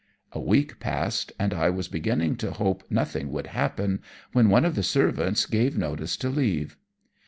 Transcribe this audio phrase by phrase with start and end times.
[0.31, 4.73] A week passed, and I was beginning to hope nothing would happen, when one of
[4.73, 6.75] the servants gave notice to leave.